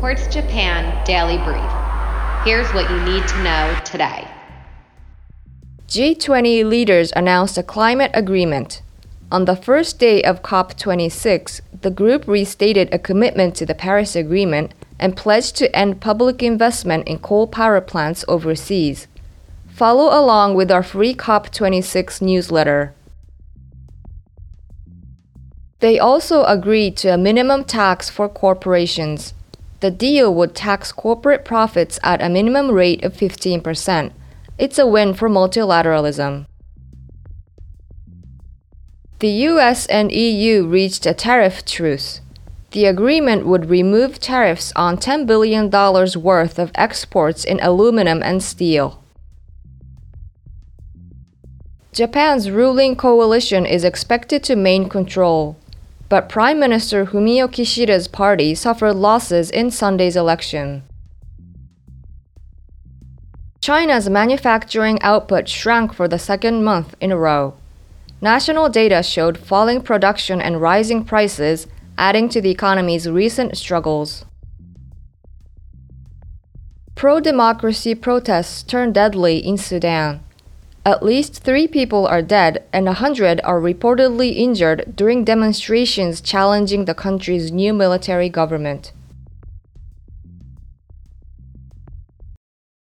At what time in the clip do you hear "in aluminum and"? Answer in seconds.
47.44-48.42